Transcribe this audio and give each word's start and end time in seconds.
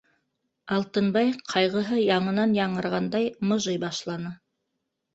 Алтынбай, 0.77 1.29
ҡайғыһы 1.53 2.01
яңынан 2.09 2.59
яңырғандай, 2.63 3.31
мыжый 3.53 3.81
башланы: 3.89 4.37